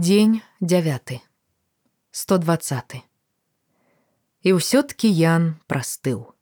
[0.00, 1.20] Дзень 9
[2.10, 3.04] 120
[4.40, 6.32] І ўсё-ткі Ян прастыў.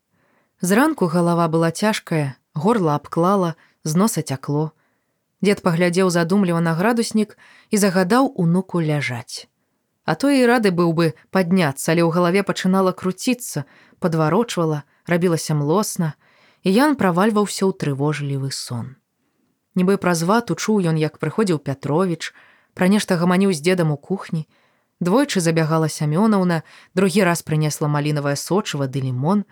[0.63, 4.71] Зранку галава была цяжкая, горла абклала, з носа цякло.
[5.43, 7.35] Дед паглядзеў задумліва на градуснік
[7.75, 9.51] і загадаў унуку ляжаць.
[10.07, 13.67] А то і рады быў бы падняцца, але ў галаве пачынала круціцца,
[13.99, 16.15] падварочвала, рабілася млосна,
[16.63, 18.95] і Ян правальваўся ў трывожлівы сон.
[19.75, 22.31] Нібы праз вату чуў ён, як прыходзіў Пятровіч,
[22.79, 24.47] пра нешта гаманіў з дедам у кухні,
[25.01, 26.63] Двойчы забягала сямёнаўна,
[26.95, 29.45] другі раз прынесла малінавае сочыва ды лімон.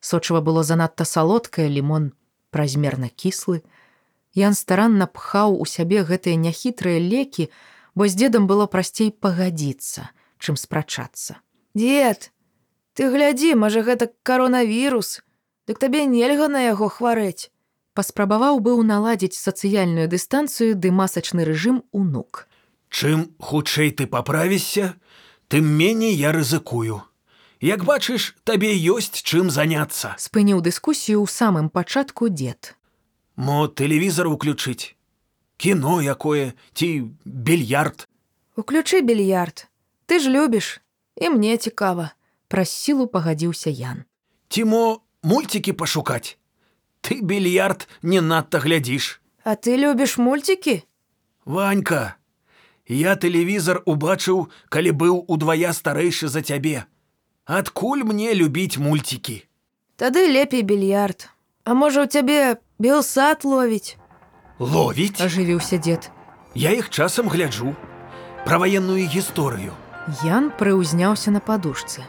[0.00, 2.12] Сочыва было занадта салодкае, лімон
[2.48, 3.60] празмерна кіслы.
[4.32, 7.52] Ян старанна пхаў у сябе гэтыя няхітрыя лекі,
[7.94, 10.08] бо з дзедам было прасцей пагадзіцца,
[10.40, 11.44] чым спрачацца.
[11.76, 12.32] Дед,
[12.96, 15.20] ты глядзі, можа гэта каронавірус,
[15.66, 17.50] Дык табе нельга на яго хварэць.
[17.98, 22.46] Паспрабаваў быў наладзіць сацыяльную дыстанцыю ды масачны рэжым унук.
[22.90, 24.94] Чым хутчэй ты паправішся,
[25.48, 27.02] тым меней я рызыкую.
[27.60, 30.14] Як бачыш, табе ёсць чым заняцца.
[30.20, 32.76] Спыніў дыскусію ў самым пачатку дзед.
[33.36, 34.96] Мо тэлевізор уключыць.
[35.56, 38.08] Кіно якое ці більярд.
[38.56, 39.68] Уключы більярд.
[40.06, 40.80] Ты ж любіш,
[41.16, 42.12] і мне цікава.
[42.48, 44.04] Праз сілу пагадзіўся Ян.
[44.48, 46.38] Ці мо мульцікі пашукаць.
[47.00, 49.20] Ты більярд не надта глядзіш.
[49.44, 50.82] А ты любіш мульцікі?
[51.44, 52.16] Ванька,
[52.86, 56.86] Я тэлевізор убачыў, калі быў удвая старэйшы за цябе.
[57.46, 59.42] Адкуль мне любіць мульцікі?
[59.96, 61.30] Тады лепей більярд.
[61.64, 63.98] А можа, у цябе белсад ловіць.
[64.58, 66.10] Ловіць, ажывіўся дзед.
[66.54, 67.74] Я іх часам гляджу.
[68.46, 69.74] Пра ваенную гісторыю.
[70.22, 72.06] Ян прыўзняўся на падушцы.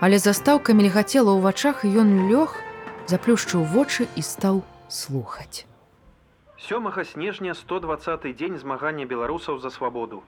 [0.00, 2.52] Але застаўка мільгацела ў вачах ён лёг,
[3.08, 5.67] заплюшчыў вочы і стаў слухаць.
[6.58, 10.24] Сёмага снежня 120 дзень змагання беларусаў за свабоду.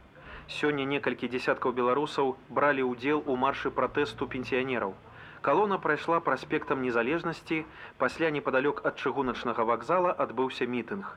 [0.47, 4.95] Сёння некалькі дзясяткаў беларусаў бралі ўдзел у маршы пратэсту пенсіянераў.
[5.43, 7.67] Калона прайшла праспектам незалежнасці,
[7.99, 11.11] пасля непадалёк ад чыгуначнага вакзала адбыўся мітынг.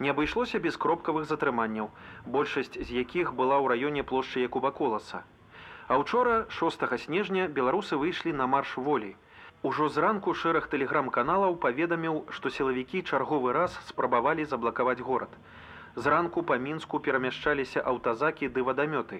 [0.00, 1.90] Не абышлося без кропкавых затрыманняў,
[2.26, 5.22] большасць з якіх была ў раёне плошчы Якуба коласа.
[5.86, 9.14] А учора 6 снежня беларусы выйшлі на марш волі.
[9.66, 15.32] Ужо зранку шэраг тэлеграм-каналаў паведаміў, што сілавікі чарговы раз спрабавалі заблакаваць горад.
[16.04, 19.18] Зранку па мінску перамяшчаліся аўтазакі ды вадамёты.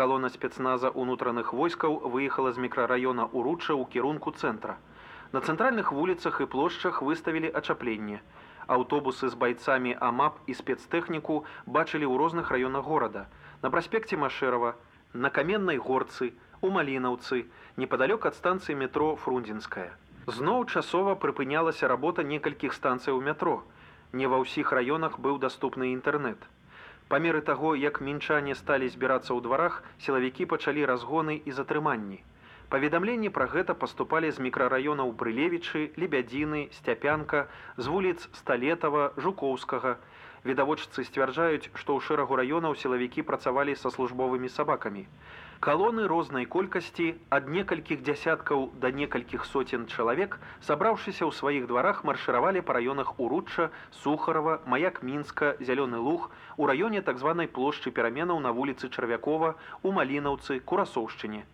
[0.00, 4.78] Калона спецназа ўнутраных войскаў выехала з мікрараёна уручча ў кірунку цэнтра.
[5.36, 8.22] На цэнтральных вуліцах і плошчах выставілі ачапленне.
[8.78, 13.26] Аўтобусы з байцамі амап і спецтэхніку бачылі ў розных раёнах горада.
[13.60, 14.72] На праспекце Машэрава,
[15.12, 17.44] на каменнай горцы, у малінаўцы,
[17.76, 19.90] непадалёк ад станцыі метро фрунзенская.
[20.26, 23.62] Зноў часова прыпынялася работа некалькіх станцый у метро.
[24.12, 26.38] Не ва ўсіх раёнах быў даступны інтэрнэт.
[27.08, 32.22] Па меры таго, як мінчане сталі збірацца ў дварах, сілавікі пачалі разгоны і затрыманні.
[32.72, 39.98] Паведамленні пра гэта паступалі з мікрараёнаў брылевічы, лебядзіны, сцяпянка, з вуліц сталетава, жукоўскага.
[40.46, 45.04] Відавочцы сцвярджаюць, што ў шэрагу раёнаў сілавікі працавалі са службовымі сабакамі.
[45.62, 47.04] Калоны рознай колькасці
[47.36, 50.32] ад некалькіх дзясяткаў да некалькіх соцен чалавек,
[50.68, 53.68] сабраўшыся ў сваіх дварах маршыравалі па раёнах уручча,
[53.98, 56.24] сухарава, маяк мінска, зялёны луг,
[56.58, 59.54] у раёне так званай плошчы пераменаў на вуліцы чарвякова,
[59.86, 61.46] у малінаўцы, курасоўшчыне.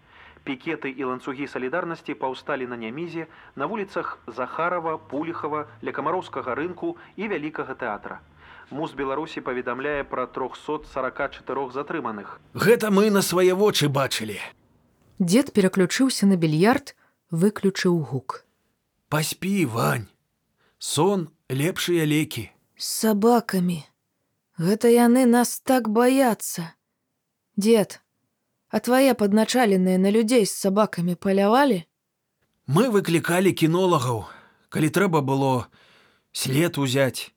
[0.49, 3.29] Пікеты і ланцугі салідарнасці паўсталі на нямізе
[3.61, 8.23] на вуліцах Захарова, Пуліхава, ля камароўскага рынку і вялікага тэатра.
[8.71, 12.37] Муз Беларусі паведамляе пра 344 затрыманых.
[12.53, 14.37] Гэта мы на свае вочы бачылі.
[15.19, 16.93] Дед пераключыўся на більярд,
[17.33, 18.45] выключыў гук.
[19.09, 20.07] Паспі, вань.
[20.79, 22.53] Сон лепшыя лекі.
[22.77, 23.89] З сабакамі.
[24.61, 26.77] Гэта яны нас так баяцца.
[27.57, 28.05] Дед,
[28.69, 31.89] а твае падначаленыя на людзей з сабакамі палявалі?
[32.69, 34.29] Мы выклікалі кінолагаў,
[34.69, 35.73] калі трэба было
[36.37, 37.33] след узяць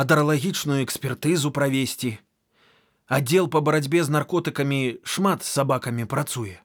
[0.00, 2.16] адаралагічную экспертызу правесці.
[3.04, 6.56] Аддзел па барацьбе з наркотыкамі шмат з сабакамі працуе.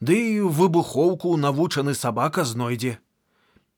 [0.00, 2.96] Ды і выбухоўку навучаны сабака знойдзе.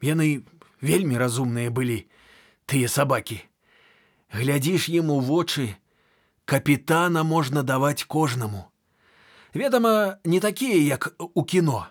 [0.02, 0.46] Яны
[0.78, 2.06] вельмі разумныя былі,
[2.70, 3.40] тыя сабакі.
[4.30, 5.74] Глядзіш ім у вочы,
[6.44, 8.70] капітана можна даваць кожнаму.
[9.54, 11.86] Ведама, не такія, як у кіно.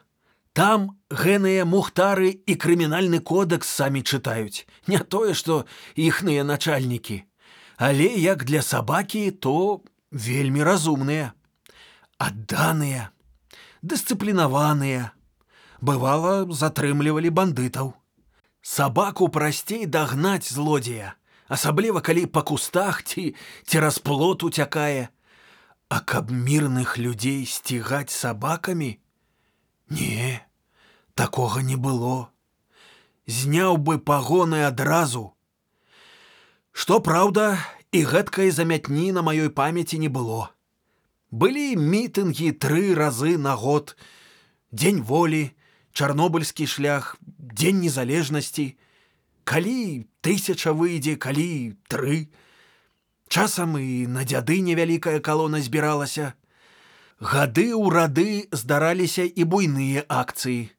[0.56, 5.66] Там гэныя мухтары і крымінальны кодекс самі чытаюць, не тое, што
[6.00, 7.28] іхныя начальнікі.
[7.76, 11.34] Але як для сабакі, то вельмі разумныя,
[12.18, 13.12] адданыя,
[13.84, 15.12] дысцыплінаваныя,
[15.84, 17.92] бывала, затрымлівалі бандытаў.
[18.64, 21.20] Сабаку прасцей дагнаць злодзея,
[21.52, 23.36] асабліва калі па кустах ці
[23.68, 25.12] цераз плот уцякае,
[25.88, 28.98] А каб мірных людзей сцігаць сабакамі?
[29.90, 30.42] Не,
[31.14, 32.32] такога не было.
[33.28, 35.34] Зняў бы пагоны адразу.
[36.72, 37.58] Што праўда,
[37.92, 40.52] і гэткай замятні на маёй памяці не было.
[41.32, 43.96] Былі мітынгі тры разы на год,
[44.72, 45.52] дзень волі,
[45.94, 48.78] чарнобыльскі шлях, дзень незалежнасці,
[49.44, 52.28] калі тысяча выйдзе, калі тры.
[53.30, 56.34] Часам і на дзяды невялікая калона збіралася.
[57.20, 60.76] Гады ў рады здараліся і буйныя акцыі.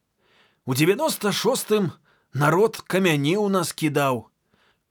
[0.69, 1.97] У 96
[2.37, 4.29] народ камяне ў нас кідаў.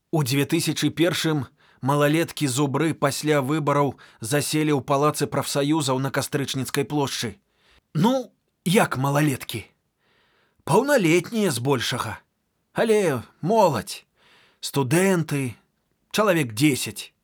[0.10, 1.46] У 2001
[1.86, 3.94] малалеткі зубры пасля выбараў
[4.26, 7.38] заселі ў палацы прафсаюзаў на кастрычніцкай плошчы.
[7.94, 8.34] Ну,
[8.66, 9.70] як малалеткі.
[10.66, 12.18] Паўналетнія збольшага.
[12.74, 14.02] Але моладзь,
[14.66, 15.54] студэнты,
[16.10, 17.15] чалавек 10.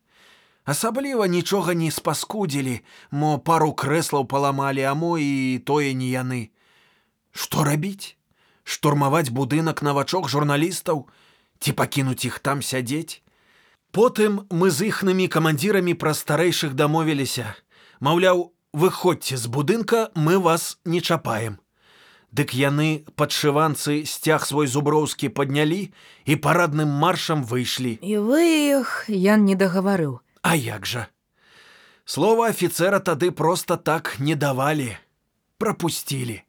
[0.64, 2.82] Асабліва нічога не спаскудзілі,
[3.12, 6.54] мо пару крэслаў паламалі, а мо і тое не яны.
[7.34, 8.18] Што рабіць?
[8.64, 11.10] Штурмаваць будынак навачок журналістаў
[11.60, 13.26] ці пакінуць іх там сядзець?
[13.92, 17.58] Потым мы з іхнымі камандзірамі праз старэйшых дамовіліся.
[18.00, 21.60] Маўляў, выходзьце з будынка, мы вас не чапаем.
[22.32, 25.92] Дык яны падшыванцы сцяг свой зуброўскі паднялі
[26.24, 28.00] і парадным маршам выйшлі.
[28.00, 28.46] І вы
[28.80, 30.22] іх Ян не дагаварыў.
[30.42, 31.08] А як жа?
[32.06, 34.98] Слова афіцера тады проста так не давалі,
[35.58, 36.42] прапусцілі.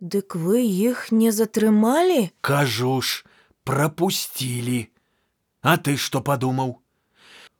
[0.00, 2.30] Дык вы іх не затрымалі?
[2.40, 3.24] Кажу ж,
[3.64, 4.90] прапусцілі.
[5.62, 6.78] А ты што падумаў?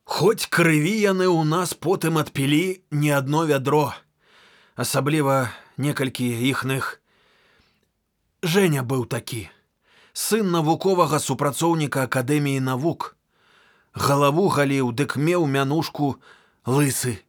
[0.09, 3.93] Хоць крыві яны ў нас потым адпілі не адно вядро,
[4.73, 6.97] асабліва некалькі іхных.
[8.41, 9.51] Женя быў такі,
[10.13, 13.18] сын навуковага супрацоўніка акадэміі навук.
[13.93, 16.21] Галаву галіў, дык меў мянушку
[16.65, 17.19] лысы.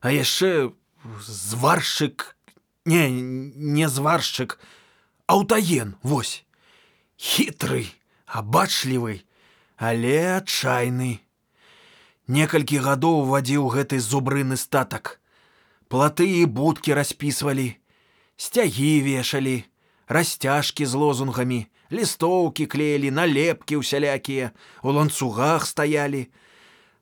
[0.00, 0.72] А яшчэ
[1.24, 2.36] зваршчык,
[2.84, 4.58] не, не зваршчык,
[5.26, 6.44] аўтаен, вось.
[7.16, 7.86] Хітры,
[8.26, 9.24] абачлівы,
[9.76, 11.20] але адчайны.
[12.26, 15.20] Некалькі гадоў вадзіў гэты зубрыны статак.
[15.88, 17.78] Платы і будкі распісвалі,
[18.36, 19.64] сцягі вешалі,
[20.08, 24.50] расцяжкі з лозунгамі, лістоўкі клеілі, налепкі ўсялякія,
[24.82, 26.28] у ланцугах стаялі.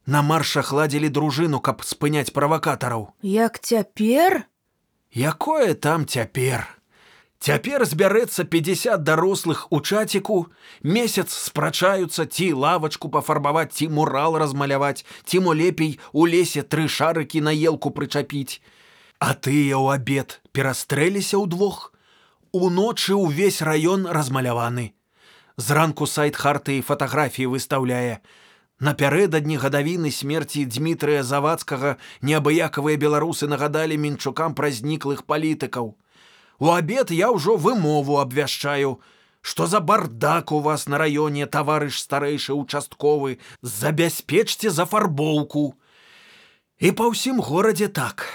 [0.06, 3.12] На маршах ладзілі дружыну, каб спыняць правакатараў.
[3.22, 4.44] Як цяпер?
[5.12, 6.68] Якое там цяпер?
[7.44, 10.48] Цяпер збярэцца 50 дарослых у чаціку,
[10.82, 17.44] месяц спрачаюцца ці лавачку пафарбаваць ці мурал размаляваць, ці мо лепей у лесе тры шарыкі
[17.44, 18.60] на елку прычапіць.
[19.20, 21.93] А тыя ў абед перастрэліся ўдвох.
[22.54, 24.94] Уночы ўвесь раён размаляваны.
[25.58, 28.22] Зранку сайт харты і фатаграфіі выстаўляе.
[28.78, 35.98] Напярэдадні гадавіны смерці Дмітрыя Завадскага неабыякавыя беларусы нагадалі мінчукам пра зніклых палітыкаў.
[36.62, 39.02] У абед я ўжо вымову абвяшчаю,
[39.42, 45.74] што за бардак у вас на раёне таварыш старэйшы участковы, забяспечце зафарбоўку.
[46.78, 48.30] І па ўсім горадзе так,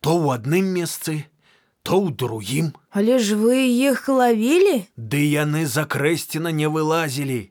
[0.00, 1.28] то ў адным месцы,
[1.88, 2.66] то ў другім.
[2.92, 4.84] Але ж вы іх лавілі?
[5.00, 7.48] Ды яны за крэсціна не вылазілі.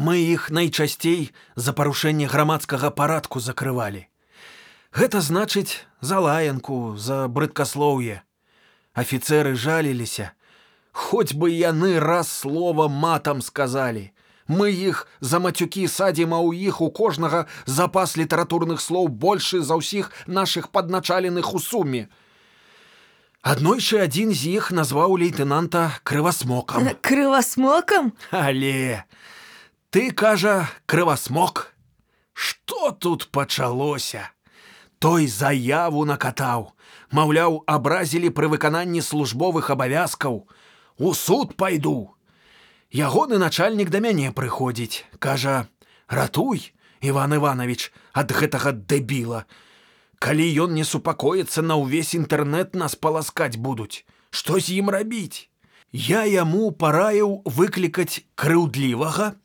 [0.00, 1.28] Мы іх найчасцей
[1.60, 4.08] за парушэнне грамадскага парадку закрывалі.
[4.96, 8.24] Гэта значыць за лаянку, за брыдкаслоўе.
[8.96, 10.32] Афіцеры жаліліся,
[10.96, 14.08] Хоць бы яны раз слова матам сказалі.
[14.48, 19.76] Мы іх за мацюкі садзім, а ў іх у кожнага запас літаратурных слоў большы за
[19.76, 22.08] ўсіх нашых падначаленых у суме.
[23.46, 26.88] Аднойчы адзін з іх назваў лейтенанта крывасмокам.
[26.98, 28.10] Крывасмокам?
[28.34, 29.06] Але
[29.94, 31.70] ты кажа крывасмок.
[32.34, 34.34] Што тут пачалося?
[34.98, 36.74] Той заяву накатаў,
[37.14, 40.42] Маўляў, абразілі пры выкананні службовых абавязкаў.
[40.98, 42.18] У суд пайду.
[42.90, 45.70] Ягоны начальнік да мяне прыходзіць, кажа:
[46.10, 49.46] «Ратуй, Іван Іванович, ад гэтага дэбіла.
[50.18, 55.48] Калі ён не супакоіцца на ўвесь інтэрнэт нас паласкаць будуць, што з ім рабіць?
[55.92, 59.36] Я яму параіў выклікаць крыўдлівага,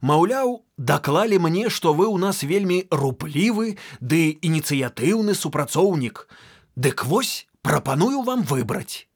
[0.00, 6.28] Маўляў, даклалі мне, што вы ў нас вельмі руплівы ды ініцыятыўны супрацоўнік.
[6.76, 9.08] Дык вось прапаную вам выбраць.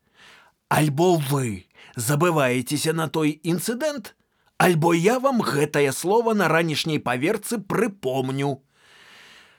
[0.68, 4.14] Альбо вы забываецеся на той інцыдэнт,
[4.58, 8.62] альбо я вам гэтае слово на ранішняй паверцы прыпомню.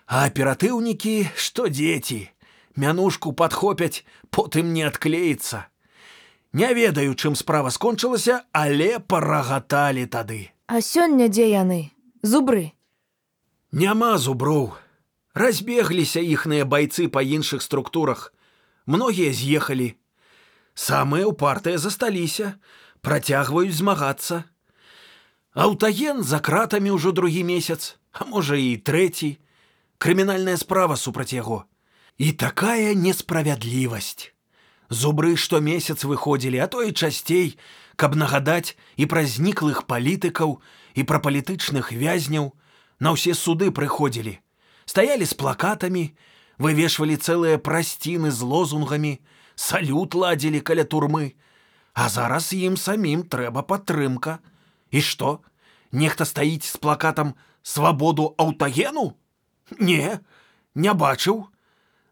[0.05, 2.29] А аператыўнікі, што дзеці,
[2.75, 5.67] мянушку падхопяць, потым не адклеіцца.
[6.53, 10.53] Не ведаю, чым справа скончылася, але парагаталі тады.
[10.67, 11.89] А сёння дзе яны?
[12.21, 12.73] Зубры.
[13.71, 14.77] Няма зуброў.
[15.33, 18.33] Разбегліся іхныя байцы па іншых структурах.
[18.85, 19.97] Многія з'ехалі.
[20.77, 22.53] Самыя ўпартыя засталіся,
[23.01, 24.45] працягваюць змагацца.
[25.53, 29.37] Аўтаген за кратамі ўжо другі месяц, а можа і трэці.
[30.03, 31.63] Крымінальная справа супраць яго.
[32.19, 34.35] І такая несправядлівасць.
[34.91, 37.55] Зубры штомесяц выходзілі, а то і часцей,
[37.95, 40.59] каб нагадаць і пра зніклых палітыкаў
[40.99, 42.51] і пра палітычных вязняў
[42.99, 44.43] на ўсе суды прыходзілі.
[44.83, 46.11] Стаялі з плакатамі,
[46.59, 49.23] вывешвалі цэлыя прасціны з лозунгамі,
[49.55, 51.39] салют ладзілі каля турмы.
[51.95, 54.43] А зараз ім самім трэба падтрымка.
[54.91, 55.39] І што?
[55.95, 59.15] Нехта стаіць з плакатам свабоду аўтагену?
[59.79, 60.19] Не,
[60.75, 61.47] не бачыў.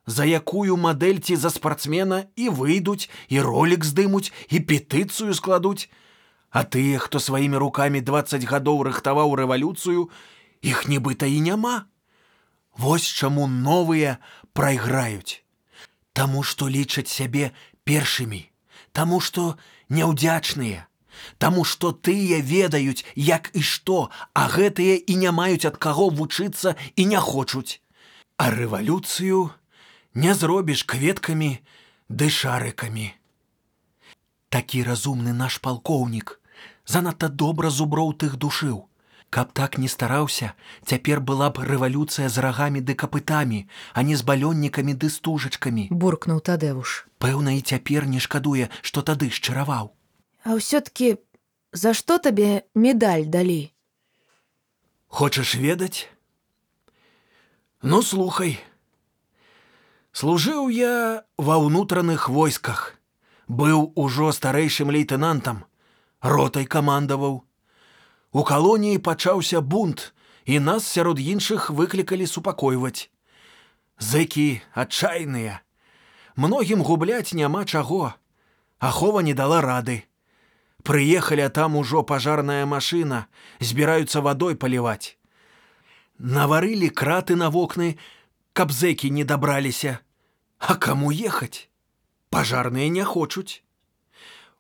[0.05, 5.89] За якую мадэль ці за спартсмена і выйдуць, і ролик здымуць і петыцыю складуць.
[6.49, 10.09] А тыя, хто сваімі рукамі 20 гадоў рыхтаваў рэвалюцыю,
[10.61, 11.85] іх нібыта і няма.
[12.75, 14.17] Вось чаму новыя
[14.53, 15.43] прайграюць.
[16.13, 17.51] Таму што лічаць сябе
[17.87, 18.51] першымі,
[18.91, 19.55] Таму што
[19.87, 20.87] няўдзячныя,
[21.37, 26.75] Таму што тыя ведаюць, як і што, а гэтыя і не маюць ад каго вучыцца
[26.95, 27.81] і не хочуць.
[28.37, 29.49] А рэвалюцыю
[30.13, 31.57] не зробіш кветкамі
[32.09, 33.11] ды шарыкамі.
[34.49, 36.39] Такі разумны наш палкоўнік
[36.85, 38.87] занадта добра зуброў тых душыў.
[39.31, 40.51] Каб так не стараўся,
[40.83, 43.63] цяпер была б рэвалюцыя з рагамі ды капытамі,
[43.95, 45.87] а не з балённікамі ды стужачкамі.
[45.87, 47.07] буркнуў тадэвуш.
[47.17, 49.95] Пэўна, і цяпер не шкадуе, што тады шчыраваў.
[50.43, 51.21] А ўсё-ткі
[51.71, 53.69] за што табе медаль далі?
[55.07, 56.09] Хочаш ведаць?
[57.81, 58.57] Ну слухай.
[60.11, 62.97] Служыў я ва ўнутраных войсках,
[63.47, 65.63] быў ужо старэйшым лейтэнантам,
[66.21, 67.45] ротай камандаваў.
[68.33, 70.13] У калоніі пачаўся бунт,
[70.45, 73.13] і нас сярод іншых выклікалі супакойваць.
[74.01, 75.61] Зэкі адчайныя.
[76.35, 78.13] Многім губляць няма чаго.
[78.79, 80.09] Ахова не дала рады.
[80.83, 83.27] Прыехалі, а там ужо пажарная машына,
[83.59, 85.17] збіраюцца вадой паліваць.
[86.17, 87.97] Наварылі краты на вокны,
[88.53, 89.99] каб зэкі не дабраліся.
[90.59, 91.69] А каму ехаць?
[92.29, 93.63] Пажарныя не хочуць.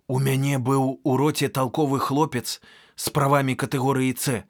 [0.07, 2.59] У мяне быў у роце талковы хлопец
[2.95, 4.43] з правамі катэгорыі С.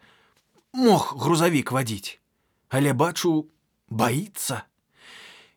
[0.73, 2.19] Мог грузавік вадзіць,
[2.69, 3.51] але бачу,
[3.89, 4.63] баіцца.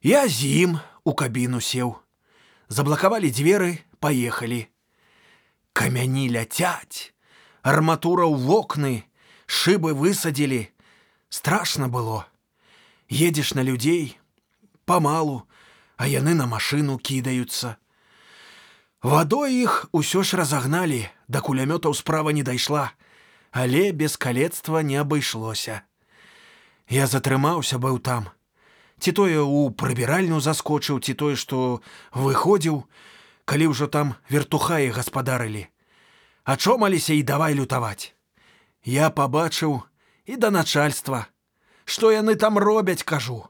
[0.02, 1.96] Я з ім у кабіну сеў.
[2.68, 4.66] Заблакавалі дзверы, паехалі.
[5.74, 7.10] Камяні ляцяць,
[7.66, 8.94] арматура ў вокны,
[9.50, 10.70] шыбы высадзілі.
[11.28, 12.30] Страшна было.
[13.10, 14.14] Едзеш на людзей,
[14.86, 15.50] памалу,
[15.98, 17.74] а яны на машыну кідаюцца.
[19.02, 22.94] Вадой іх усё ж разагналі, да кулямётаў справа не дайшла,
[23.50, 25.82] але без калецтва не абышлося.
[26.88, 28.30] Я затрымаўся быў там.
[29.02, 31.82] Ці тое ў прыбіральню заскочыў, ці тое, што
[32.14, 32.86] выходзіў,
[33.44, 35.68] калі ўжо там вертухаі гаспадарылі.
[36.44, 38.12] Ачомаліся і давай лютаваць.
[38.84, 39.80] Я пабачыў
[40.28, 41.26] і да начальства,
[41.84, 43.48] што яны там робяць, кажу.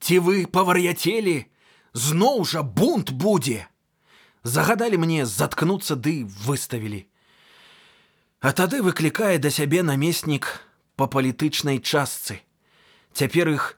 [0.00, 1.46] Ці вы павар'яцелі,
[1.94, 3.66] зноў жа бунт будзе.
[4.42, 7.06] Загадалі мне заткнуцца ды выставілі.
[8.40, 10.46] А тады выклікае да сябе намеснік
[10.94, 12.42] па палітычнай частцы.
[13.16, 13.74] Цяпер іх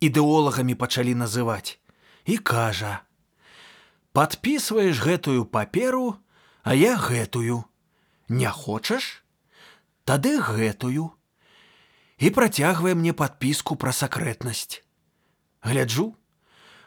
[0.00, 1.78] ідэолагамі пачалі называць
[2.24, 3.04] і кажа:
[4.12, 6.18] «Падпісваеш гэтую паперу,
[6.62, 7.64] а я гэтую.
[8.28, 9.22] Не хочаш?
[10.04, 11.14] Тады гэтую.
[12.18, 14.82] І працягвае мне падпіску пра сакрэтнасць.
[15.62, 16.14] Гляджу,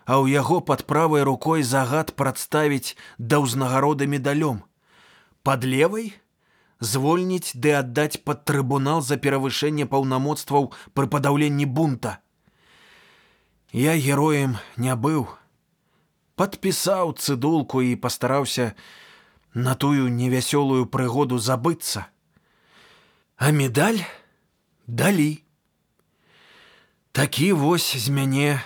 [0.06, 4.68] а ў яго пад правай рукой загад прадставіць да ўзнагароды медалём.
[5.48, 6.12] Пад левай
[6.84, 12.20] звольніць ды аддаць пад трыбунал за перавышэнне паўнамоцтваў пры падаўленні бунта.
[13.72, 15.32] Я героем не быў.
[16.36, 18.74] Падпісаў цыдулку і пастараўся
[19.54, 22.10] на тую невясёлую прыгоду забыцца.
[23.38, 24.02] А медаль
[24.88, 25.44] далі.
[27.12, 28.62] Такі вось з мяне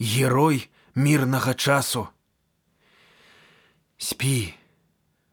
[0.00, 2.08] герой мірнага часу.
[3.98, 4.54] Спі,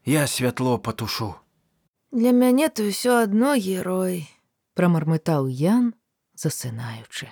[0.04, 1.34] я святло патушу.
[2.12, 4.28] Для мяне ты ўсё адно герой.
[4.80, 5.92] прамармытаў Ян,
[6.34, 7.28] засынаючы.